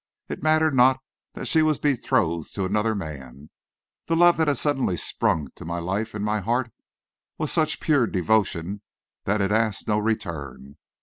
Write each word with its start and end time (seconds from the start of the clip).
It 0.29 0.41
mattered 0.41 0.73
not 0.73 0.99
that 1.35 1.45
she 1.45 1.61
was 1.61 1.77
betrothed 1.77 2.55
to 2.55 2.65
another 2.65 2.95
man; 2.95 3.51
the 4.07 4.15
love 4.15 4.37
that 4.37 4.47
had 4.47 4.57
suddenly 4.57 4.97
sprung 4.97 5.49
to 5.57 5.63
life 5.63 6.15
in 6.15 6.23
my 6.23 6.39
heart 6.39 6.71
was 7.37 7.51
such 7.51 7.79
pure 7.79 8.07
devotion 8.07 8.81
that 9.25 9.41
it 9.41 9.51
asked 9.51 9.87
no 9.87 9.99
return. 9.99 10.77